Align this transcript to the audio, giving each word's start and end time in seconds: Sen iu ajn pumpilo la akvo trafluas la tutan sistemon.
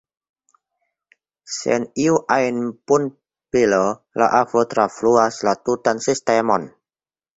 Sen 1.57 1.83
iu 2.05 2.15
ajn 2.37 2.57
pumpilo 2.91 3.83
la 4.23 4.31
akvo 4.41 4.65
trafluas 4.73 5.39
la 5.49 5.55
tutan 5.69 6.03
sistemon. 6.07 6.67